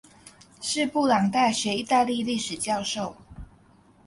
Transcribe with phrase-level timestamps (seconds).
[0.59, 3.15] 是布朗大学意大利历史教授。